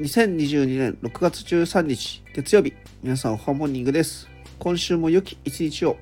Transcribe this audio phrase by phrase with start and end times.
[0.00, 2.72] 2022年6月13日月曜日。
[3.00, 4.28] 皆さんおはモーニングです。
[4.58, 5.96] 今週も良き一日を。